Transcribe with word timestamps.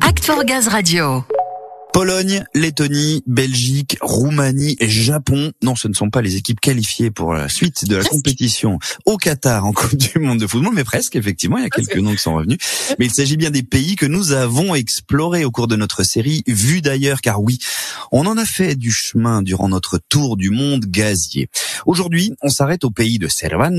Act 0.00 0.24
for 0.24 0.44
Gaz 0.44 0.68
Radio. 0.68 1.22
Pologne, 1.92 2.44
Lettonie, 2.54 3.22
Belgique, 3.26 3.98
Roumanie 4.00 4.76
et 4.80 4.88
Japon. 4.88 5.52
Non, 5.62 5.76
ce 5.76 5.86
ne 5.86 5.92
sont 5.92 6.10
pas 6.10 6.22
les 6.22 6.34
équipes 6.36 6.58
qualifiées 6.58 7.12
pour 7.12 7.34
la 7.34 7.48
suite 7.48 7.84
de 7.86 7.94
la 7.94 8.02
compétition 8.02 8.80
au 9.06 9.16
Qatar 9.16 9.64
en 9.64 9.72
Coupe 9.74 9.94
du 9.96 10.18
Monde 10.18 10.40
de 10.40 10.46
football, 10.46 10.72
mais 10.74 10.82
presque, 10.82 11.14
effectivement, 11.14 11.56
il 11.58 11.62
y 11.62 11.66
a 11.66 11.70
quelques 11.70 11.98
noms 11.98 12.10
qui 12.10 12.18
sont 12.18 12.34
revenus. 12.34 12.58
Mais 12.98 13.06
il 13.06 13.12
s'agit 13.12 13.36
bien 13.36 13.50
des 13.50 13.62
pays 13.62 13.94
que 13.94 14.06
nous 14.06 14.32
avons 14.32 14.74
explorés 14.74 15.44
au 15.44 15.52
cours 15.52 15.68
de 15.68 15.76
notre 15.76 16.02
série 16.02 16.42
Vue 16.48 16.80
d'ailleurs, 16.80 17.20
car 17.20 17.40
oui, 17.40 17.58
on 18.12 18.26
en 18.26 18.36
a 18.36 18.44
fait 18.44 18.74
du 18.76 18.90
chemin 18.90 19.42
durant 19.42 19.68
notre 19.68 19.98
tour 20.08 20.36
du 20.36 20.50
monde 20.50 20.84
gazier. 20.86 21.48
Aujourd'hui, 21.86 22.32
on 22.42 22.48
s'arrête 22.48 22.84
au 22.84 22.90
pays 22.90 23.18
de 23.18 23.28
Cervantes, 23.28 23.74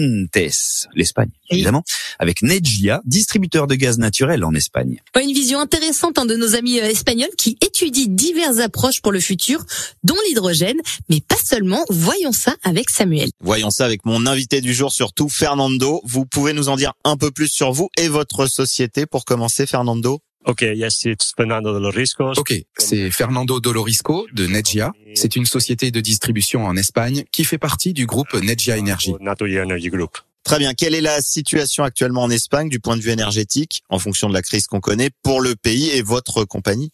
l'Espagne, 0.93 1.29
évidemment, 1.49 1.83
avec 2.19 2.41
Nedgia, 2.41 3.01
distributeur 3.05 3.67
de 3.67 3.75
gaz 3.75 3.97
naturel 3.97 4.43
en 4.43 4.53
Espagne. 4.53 5.01
Une 5.21 5.33
vision 5.33 5.59
intéressante 5.59 6.17
hein, 6.17 6.25
de 6.25 6.35
nos 6.35 6.55
amis 6.55 6.79
euh, 6.79 6.89
espagnols 6.89 7.35
qui 7.37 7.57
étudient 7.61 8.05
diverses 8.07 8.59
approches 8.59 9.01
pour 9.01 9.11
le 9.11 9.19
futur, 9.19 9.65
dont 10.03 10.15
l'hydrogène, 10.27 10.79
mais 11.09 11.21
pas 11.21 11.35
seulement. 11.43 11.83
Voyons 11.89 12.31
ça 12.31 12.55
avec 12.63 12.89
Samuel. 12.89 13.29
Voyons 13.41 13.69
ça 13.69 13.85
avec 13.85 14.05
mon 14.05 14.25
invité 14.25 14.61
du 14.61 14.73
jour 14.73 14.91
surtout, 14.91 15.29
Fernando. 15.29 16.01
Vous 16.05 16.25
pouvez 16.25 16.53
nous 16.53 16.69
en 16.69 16.75
dire 16.75 16.93
un 17.03 17.17
peu 17.17 17.31
plus 17.31 17.47
sur 17.47 17.71
vous 17.71 17.89
et 17.97 18.07
votre 18.07 18.47
société 18.47 19.05
pour 19.05 19.25
commencer, 19.25 19.65
Fernando? 19.65 20.19
Ok, 20.45 20.61
yes, 20.61 21.05
it's 21.05 21.33
Fernando 21.35 21.73
Dolorisco. 21.73 22.31
Ok, 22.37 22.53
c'est 22.77 23.09
Fernando 23.09 23.59
Dolorisco 23.59 24.27
de 24.31 24.45
Nedgia. 24.45 24.93
C'est 25.15 25.35
une 25.35 25.45
société 25.45 25.89
de 25.89 25.99
distribution 25.99 26.65
en 26.65 26.77
Espagne 26.77 27.23
qui 27.31 27.43
fait 27.43 27.57
partie 27.57 27.93
du 27.93 28.05
groupe 28.05 28.31
Nedgia 28.35 28.77
Energy. 28.77 29.15
Energy 29.63 29.89
Group. 29.89 30.19
Très 30.43 30.59
bien. 30.59 30.75
Quelle 30.75 30.93
est 30.93 31.01
la 31.01 31.21
situation 31.21 31.83
actuellement 31.83 32.21
en 32.21 32.29
Espagne 32.29 32.69
du 32.69 32.79
point 32.79 32.95
de 32.95 33.01
vue 33.01 33.09
énergétique, 33.09 33.83
en 33.89 33.97
fonction 33.97 34.29
de 34.29 34.35
la 34.35 34.43
crise 34.43 34.67
qu'on 34.67 34.79
connaît, 34.79 35.09
pour 35.23 35.41
le 35.41 35.55
pays 35.55 35.89
et 35.89 36.03
votre 36.03 36.45
compagnie? 36.45 36.91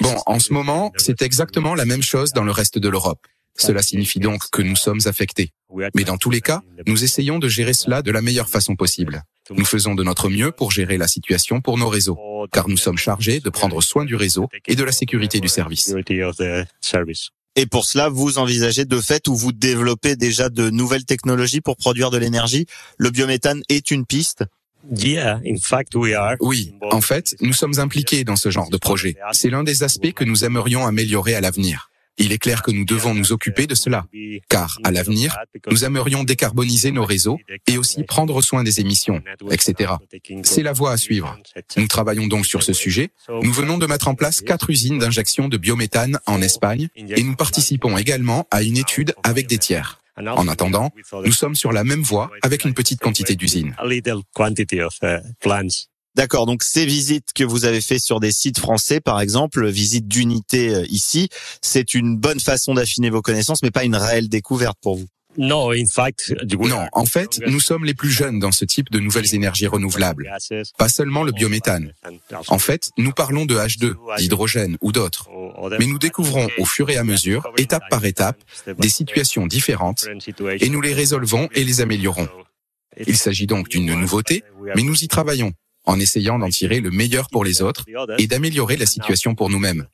Bon, 0.00 0.16
en 0.26 0.40
ce 0.40 0.52
moment, 0.52 0.90
c'est 0.96 1.22
exactement 1.22 1.76
la 1.76 1.84
même 1.84 2.02
chose 2.02 2.32
dans 2.32 2.42
le 2.42 2.50
reste 2.50 2.78
de 2.78 2.88
l'Europe. 2.88 3.24
Cela 3.58 3.82
signifie 3.82 4.20
donc 4.20 4.48
que 4.50 4.62
nous 4.62 4.76
sommes 4.76 5.00
affectés. 5.06 5.50
Mais 5.94 6.04
dans 6.04 6.16
tous 6.16 6.30
les 6.30 6.40
cas, 6.40 6.62
nous 6.86 7.04
essayons 7.04 7.38
de 7.38 7.48
gérer 7.48 7.74
cela 7.74 8.02
de 8.02 8.10
la 8.10 8.22
meilleure 8.22 8.48
façon 8.48 8.76
possible. 8.76 9.22
Nous 9.50 9.64
faisons 9.64 9.94
de 9.94 10.04
notre 10.04 10.28
mieux 10.28 10.52
pour 10.52 10.70
gérer 10.70 10.96
la 10.96 11.08
situation 11.08 11.60
pour 11.60 11.78
nos 11.78 11.88
réseaux, 11.88 12.18
car 12.52 12.68
nous 12.68 12.76
sommes 12.76 12.98
chargés 12.98 13.40
de 13.40 13.50
prendre 13.50 13.82
soin 13.82 14.04
du 14.04 14.14
réseau 14.14 14.48
et 14.66 14.76
de 14.76 14.84
la 14.84 14.92
sécurité 14.92 15.40
du 15.40 15.48
service. 15.48 15.92
Et 17.56 17.66
pour 17.66 17.86
cela, 17.86 18.08
vous 18.08 18.38
envisagez 18.38 18.84
de 18.84 19.00
fait 19.00 19.26
ou 19.26 19.34
vous 19.34 19.52
développez 19.52 20.14
déjà 20.14 20.48
de 20.48 20.70
nouvelles 20.70 21.04
technologies 21.04 21.60
pour 21.60 21.76
produire 21.76 22.10
de 22.10 22.18
l'énergie? 22.18 22.66
Le 22.98 23.10
biométhane 23.10 23.62
est 23.68 23.90
une 23.90 24.06
piste? 24.06 24.44
Oui, 26.40 26.72
en 26.92 27.00
fait, 27.00 27.34
nous 27.40 27.52
sommes 27.52 27.80
impliqués 27.80 28.22
dans 28.22 28.36
ce 28.36 28.50
genre 28.50 28.70
de 28.70 28.76
projet. 28.76 29.16
C'est 29.32 29.50
l'un 29.50 29.64
des 29.64 29.82
aspects 29.82 30.12
que 30.12 30.24
nous 30.24 30.44
aimerions 30.44 30.86
améliorer 30.86 31.34
à 31.34 31.40
l'avenir. 31.40 31.87
Il 32.18 32.32
est 32.32 32.38
clair 32.38 32.62
que 32.62 32.70
nous 32.70 32.84
devons 32.84 33.14
nous 33.14 33.32
occuper 33.32 33.66
de 33.66 33.74
cela, 33.74 34.06
car 34.48 34.78
à 34.84 34.90
l'avenir, 34.90 35.36
nous 35.70 35.84
aimerions 35.84 36.24
décarboniser 36.24 36.90
nos 36.90 37.04
réseaux 37.04 37.38
et 37.66 37.78
aussi 37.78 38.02
prendre 38.02 38.42
soin 38.42 38.62
des 38.62 38.80
émissions, 38.80 39.22
etc. 39.50 39.92
C'est 40.42 40.62
la 40.62 40.72
voie 40.72 40.92
à 40.92 40.96
suivre. 40.96 41.38
Nous 41.76 41.86
travaillons 41.86 42.26
donc 42.26 42.46
sur 42.46 42.62
ce 42.62 42.72
sujet. 42.72 43.10
Nous 43.28 43.52
venons 43.52 43.78
de 43.78 43.86
mettre 43.86 44.08
en 44.08 44.14
place 44.14 44.40
quatre 44.40 44.70
usines 44.70 44.98
d'injection 44.98 45.48
de 45.48 45.56
biométhane 45.56 46.18
en 46.26 46.42
Espagne 46.42 46.88
et 46.96 47.22
nous 47.22 47.36
participons 47.36 47.96
également 47.96 48.46
à 48.50 48.62
une 48.62 48.76
étude 48.76 49.14
avec 49.22 49.46
des 49.46 49.58
tiers. 49.58 50.00
En 50.16 50.48
attendant, 50.48 50.90
nous 51.24 51.32
sommes 51.32 51.54
sur 51.54 51.72
la 51.72 51.84
même 51.84 52.02
voie 52.02 52.30
avec 52.42 52.64
une 52.64 52.74
petite 52.74 53.00
quantité 53.00 53.36
d'usines. 53.36 53.76
D'accord, 56.18 56.46
donc 56.46 56.64
ces 56.64 56.84
visites 56.84 57.28
que 57.32 57.44
vous 57.44 57.64
avez 57.64 57.80
fait 57.80 58.00
sur 58.00 58.18
des 58.18 58.32
sites 58.32 58.58
français, 58.58 58.98
par 58.98 59.20
exemple, 59.20 59.68
visite 59.68 60.08
d'unité 60.08 60.74
euh, 60.74 60.84
ici, 60.88 61.28
c'est 61.62 61.94
une 61.94 62.16
bonne 62.16 62.40
façon 62.40 62.74
d'affiner 62.74 63.08
vos 63.08 63.22
connaissances, 63.22 63.62
mais 63.62 63.70
pas 63.70 63.84
une 63.84 63.94
réelle 63.94 64.28
découverte 64.28 64.76
pour 64.82 64.96
vous? 64.96 65.06
Non, 65.36 65.70
en 66.92 67.04
fait, 67.04 67.40
nous 67.46 67.60
sommes 67.60 67.84
les 67.84 67.94
plus 67.94 68.10
jeunes 68.10 68.40
dans 68.40 68.50
ce 68.50 68.64
type 68.64 68.90
de 68.90 68.98
nouvelles 68.98 69.32
énergies 69.32 69.68
renouvelables. 69.68 70.28
Pas 70.76 70.88
seulement 70.88 71.22
le 71.22 71.30
biométhane. 71.30 71.92
En 72.48 72.58
fait, 72.58 72.90
nous 72.98 73.12
parlons 73.12 73.46
de 73.46 73.54
H2, 73.54 73.94
d'hydrogène 74.18 74.76
ou 74.80 74.90
d'autres. 74.90 75.28
Mais 75.78 75.86
nous 75.86 76.00
découvrons 76.00 76.48
au 76.58 76.64
fur 76.64 76.90
et 76.90 76.96
à 76.96 77.04
mesure, 77.04 77.48
étape 77.58 77.84
par 77.90 78.04
étape, 78.04 78.42
des 78.76 78.88
situations 78.88 79.46
différentes 79.46 80.08
et 80.58 80.68
nous 80.68 80.80
les 80.80 80.94
résolvons 80.94 81.48
et 81.54 81.62
les 81.62 81.80
améliorons. 81.80 82.28
Il 83.06 83.16
s'agit 83.16 83.46
donc 83.46 83.68
d'une 83.68 83.94
nouveauté, 83.94 84.42
mais 84.74 84.82
nous 84.82 84.96
y 85.04 85.06
travaillons 85.06 85.52
en 85.88 85.98
essayant 85.98 86.38
d'en 86.38 86.50
tirer 86.50 86.80
le 86.80 86.90
meilleur 86.90 87.28
pour 87.30 87.44
les 87.44 87.62
autres 87.62 87.84
et 88.18 88.26
d'améliorer 88.26 88.76
la 88.76 88.86
situation 88.86 89.34
pour 89.34 89.48
nous-mêmes. 89.48 89.86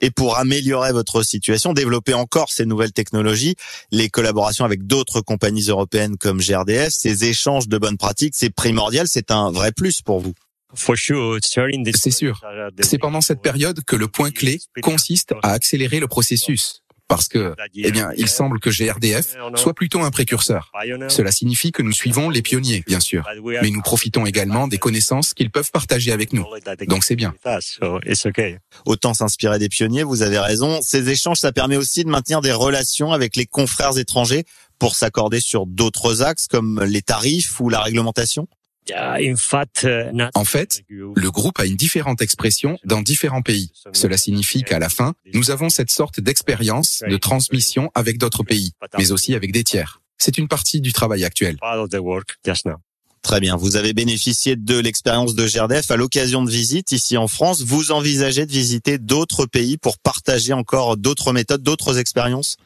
Et 0.00 0.12
pour 0.12 0.38
améliorer 0.38 0.92
votre 0.92 1.24
situation, 1.24 1.72
développer 1.72 2.14
encore 2.14 2.50
ces 2.50 2.64
nouvelles 2.64 2.92
technologies, 2.92 3.56
les 3.90 4.08
collaborations 4.08 4.64
avec 4.64 4.86
d'autres 4.86 5.20
compagnies 5.20 5.68
européennes 5.68 6.16
comme 6.16 6.38
GRDF, 6.38 6.90
ces 6.90 7.24
échanges 7.24 7.66
de 7.66 7.76
bonnes 7.78 7.96
pratiques, 7.96 8.34
c'est 8.36 8.50
primordial, 8.50 9.08
c'est 9.08 9.32
un 9.32 9.50
vrai 9.50 9.72
plus 9.72 10.00
pour 10.00 10.20
vous. 10.20 10.34
C'est 11.96 12.10
sûr. 12.12 12.40
C'est 12.80 12.98
pendant 12.98 13.20
cette 13.20 13.42
période 13.42 13.82
que 13.84 13.96
le 13.96 14.06
point 14.06 14.30
clé 14.30 14.60
consiste 14.80 15.34
à 15.42 15.50
accélérer 15.50 15.98
le 15.98 16.06
processus 16.06 16.82
parce 17.08 17.28
que, 17.28 17.54
eh 17.74 17.90
bien, 17.90 18.10
il 18.16 18.28
semble 18.28 18.60
que 18.60 18.70
GRDF 18.70 19.34
soit 19.56 19.74
plutôt 19.74 20.00
un 20.00 20.10
précurseur. 20.10 20.70
Cela 21.08 21.32
signifie 21.32 21.72
que 21.72 21.82
nous 21.82 21.92
suivons 21.92 22.28
les 22.30 22.42
pionniers, 22.42 22.84
bien 22.86 23.00
sûr, 23.00 23.26
mais 23.62 23.70
nous 23.70 23.80
profitons 23.80 24.26
également 24.26 24.68
des 24.68 24.78
connaissances 24.78 25.34
qu'ils 25.34 25.50
peuvent 25.50 25.70
partager 25.70 26.12
avec 26.12 26.32
nous. 26.32 26.46
Donc 26.86 27.04
c'est 27.04 27.16
bien. 27.16 27.34
Autant 28.84 29.14
s'inspirer 29.14 29.58
des 29.58 29.68
pionniers, 29.68 30.02
vous 30.02 30.22
avez 30.22 30.38
raison. 30.38 30.80
Ces 30.82 31.08
échanges, 31.08 31.38
ça 31.38 31.52
permet 31.52 31.76
aussi 31.76 32.04
de 32.04 32.10
maintenir 32.10 32.42
des 32.42 32.52
relations 32.52 33.12
avec 33.12 33.36
les 33.36 33.46
confrères 33.46 33.96
étrangers 33.98 34.44
pour 34.78 34.94
s'accorder 34.94 35.40
sur 35.40 35.66
d'autres 35.66 36.22
axes 36.22 36.46
comme 36.46 36.82
les 36.84 37.02
tarifs 37.02 37.58
ou 37.58 37.68
la 37.68 37.80
réglementation 37.80 38.46
en 40.34 40.44
fait, 40.44 40.82
le 40.88 41.30
groupe 41.30 41.58
a 41.60 41.66
une 41.66 41.76
différente 41.76 42.22
expression 42.22 42.78
dans 42.84 43.02
différents 43.02 43.42
pays. 43.42 43.72
Cela 43.92 44.16
signifie 44.16 44.62
qu'à 44.62 44.78
la 44.78 44.88
fin, 44.88 45.14
nous 45.34 45.50
avons 45.50 45.68
cette 45.68 45.90
sorte 45.90 46.20
d'expérience 46.20 47.02
de 47.08 47.16
transmission 47.16 47.90
avec 47.94 48.18
d'autres 48.18 48.42
pays, 48.42 48.72
mais 48.96 49.12
aussi 49.12 49.34
avec 49.34 49.52
des 49.52 49.64
tiers. 49.64 50.00
C'est 50.18 50.38
une 50.38 50.48
partie 50.48 50.80
du 50.80 50.92
travail 50.92 51.24
actuel. 51.24 51.56
Très 53.22 53.40
bien. 53.40 53.56
Vous 53.56 53.76
avez 53.76 53.92
bénéficié 53.92 54.56
de 54.56 54.78
l'expérience 54.78 55.34
de 55.34 55.46
GRDF 55.46 55.90
à 55.90 55.96
l'occasion 55.96 56.42
de 56.42 56.50
visites 56.50 56.92
ici 56.92 57.16
en 57.16 57.28
France. 57.28 57.62
Vous 57.62 57.90
envisagez 57.90 58.46
de 58.46 58.52
visiter 58.52 58.98
d'autres 58.98 59.44
pays 59.44 59.76
pour 59.76 59.98
partager 59.98 60.52
encore 60.52 60.96
d'autres 60.96 61.32
méthodes, 61.32 61.62
d'autres 61.62 61.98
expériences? 61.98 62.56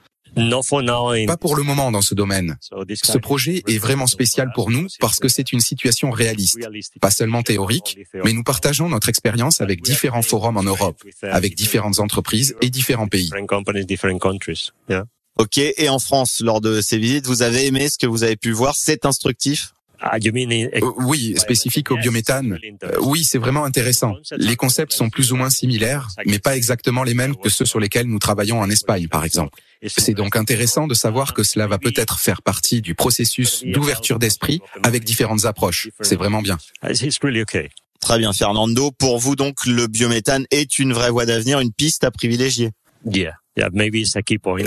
Pas 1.26 1.36
pour 1.36 1.56
le 1.56 1.62
moment 1.62 1.90
dans 1.90 2.02
ce 2.02 2.14
domaine. 2.14 2.56
Ce 3.02 3.18
projet 3.18 3.62
est 3.68 3.78
vraiment 3.78 4.06
spécial 4.06 4.50
pour 4.54 4.70
nous 4.70 4.86
parce 5.00 5.18
que 5.18 5.28
c'est 5.28 5.52
une 5.52 5.60
situation 5.60 6.10
réaliste, 6.10 6.58
pas 7.00 7.10
seulement 7.10 7.42
théorique, 7.42 7.98
mais 8.24 8.32
nous 8.32 8.42
partageons 8.42 8.88
notre 8.88 9.08
expérience 9.08 9.60
avec 9.60 9.82
différents 9.82 10.22
forums 10.22 10.56
en 10.56 10.62
Europe, 10.62 11.02
avec 11.22 11.54
différentes 11.54 11.98
entreprises 12.00 12.54
et 12.60 12.70
différents 12.70 13.08
pays. 13.08 13.30
Ok, 15.38 15.58
et 15.58 15.88
en 15.88 15.98
France, 15.98 16.40
lors 16.40 16.60
de 16.60 16.82
ces 16.82 16.98
visites, 16.98 17.26
vous 17.26 17.42
avez 17.42 17.66
aimé 17.66 17.88
ce 17.88 17.96
que 17.96 18.06
vous 18.06 18.22
avez 18.22 18.36
pu 18.36 18.52
voir? 18.52 18.76
C'est 18.76 19.06
instructif? 19.06 19.72
Oui, 20.98 21.34
spécifique 21.36 21.90
au 21.90 21.96
biométhane. 21.96 22.58
Euh, 22.82 22.96
oui, 23.00 23.24
c'est 23.24 23.38
vraiment 23.38 23.64
intéressant. 23.64 24.14
Les 24.36 24.56
concepts 24.56 24.92
sont 24.92 25.10
plus 25.10 25.32
ou 25.32 25.36
moins 25.36 25.50
similaires, 25.50 26.08
mais 26.26 26.38
pas 26.38 26.56
exactement 26.56 27.02
les 27.02 27.14
mêmes 27.14 27.36
que 27.36 27.48
ceux 27.48 27.64
sur 27.64 27.80
lesquels 27.80 28.06
nous 28.06 28.18
travaillons 28.18 28.60
en 28.60 28.70
Espagne, 28.70 29.08
par 29.08 29.24
exemple. 29.24 29.58
C'est 29.86 30.14
donc 30.14 30.36
intéressant 30.36 30.86
de 30.86 30.94
savoir 30.94 31.34
que 31.34 31.42
cela 31.42 31.66
va 31.66 31.78
peut-être 31.78 32.20
faire 32.20 32.42
partie 32.42 32.80
du 32.80 32.94
processus 32.94 33.64
d'ouverture 33.64 34.18
d'esprit 34.18 34.60
avec 34.82 35.04
différentes 35.04 35.44
approches. 35.44 35.90
C'est 36.00 36.16
vraiment 36.16 36.42
bien. 36.42 36.58
Très 38.00 38.18
bien, 38.18 38.32
Fernando. 38.32 38.90
Pour 38.90 39.18
vous, 39.18 39.36
donc, 39.36 39.64
le 39.66 39.86
biométhane 39.86 40.46
est 40.50 40.78
une 40.78 40.92
vraie 40.92 41.10
voie 41.10 41.26
d'avenir, 41.26 41.60
une 41.60 41.72
piste 41.72 42.04
à 42.04 42.10
privilégier. 42.10 42.70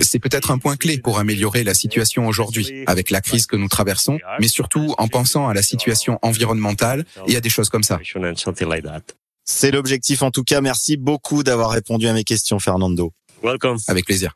C'est 0.01 0.19
peut-être 0.19 0.51
un 0.51 0.57
point 0.57 0.75
clé 0.75 0.97
pour 0.97 1.17
améliorer 1.19 1.63
la 1.63 1.73
situation 1.73 2.27
aujourd'hui, 2.27 2.83
avec 2.87 3.09
la 3.09 3.21
crise 3.21 3.45
que 3.47 3.55
nous 3.55 3.67
traversons, 3.67 4.19
mais 4.39 4.47
surtout 4.47 4.93
en 4.97 5.07
pensant 5.07 5.47
à 5.47 5.53
la 5.53 5.61
situation 5.63 6.19
environnementale 6.21 7.05
et 7.27 7.35
à 7.35 7.41
des 7.41 7.49
choses 7.49 7.69
comme 7.69 7.83
ça. 7.83 7.99
C'est 9.43 9.71
l'objectif 9.71 10.21
en 10.23 10.31
tout 10.31 10.43
cas. 10.43 10.61
Merci 10.61 10.97
beaucoup 10.97 11.43
d'avoir 11.43 11.71
répondu 11.71 12.07
à 12.07 12.13
mes 12.13 12.23
questions, 12.23 12.59
Fernando. 12.59 13.11
Avec 13.87 14.05
plaisir. 14.05 14.33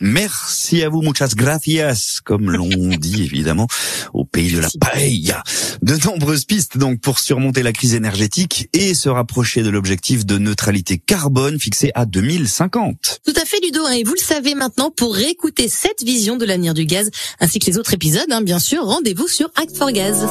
Merci 0.00 0.82
à 0.82 0.88
vous, 0.88 1.02
muchas 1.02 1.34
gracias, 1.36 2.20
comme 2.24 2.50
l'on 2.50 2.68
dit 2.98 3.22
évidemment 3.22 3.66
au 4.14 4.24
pays 4.24 4.50
de 4.52 4.60
la 4.60 4.68
paella. 4.80 5.42
De 5.82 5.96
nombreuses 6.06 6.44
pistes 6.44 6.78
donc 6.78 7.00
pour 7.00 7.18
surmonter 7.18 7.62
la 7.62 7.72
crise 7.72 7.94
énergétique 7.94 8.68
et 8.72 8.94
se 8.94 9.08
rapprocher 9.08 9.62
de 9.62 9.70
l'objectif 9.70 10.24
de 10.24 10.38
neutralité 10.38 10.98
carbone 10.98 11.60
fixé 11.60 11.90
à 11.94 12.06
2050. 12.06 13.20
Tout 13.24 13.34
à 13.40 13.44
fait 13.44 13.60
Ludo, 13.62 13.86
et 13.88 14.02
vous 14.04 14.14
le 14.14 14.22
savez 14.22 14.54
maintenant, 14.54 14.90
pour 14.90 15.14
réécouter 15.14 15.68
cette 15.68 16.02
vision 16.02 16.36
de 16.36 16.44
l'avenir 16.46 16.74
du 16.74 16.86
gaz, 16.86 17.10
ainsi 17.38 17.58
que 17.58 17.66
les 17.66 17.78
autres 17.78 17.94
épisodes, 17.94 18.30
hein, 18.30 18.42
bien 18.42 18.58
sûr, 18.58 18.82
rendez-vous 18.84 19.28
sur 19.28 19.50
Act 19.56 19.76
for 19.76 19.92
Gaz. 19.92 20.26